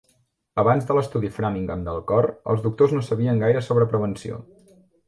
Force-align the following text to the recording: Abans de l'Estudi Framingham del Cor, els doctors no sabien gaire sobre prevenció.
Abans 0.61 0.87
de 0.87 0.95
l'Estudi 0.99 1.29
Framingham 1.35 1.85
del 1.89 2.01
Cor, 2.13 2.29
els 2.55 2.67
doctors 2.67 2.97
no 2.99 3.07
sabien 3.11 3.47
gaire 3.47 3.65
sobre 3.71 3.91
prevenció. 3.95 4.43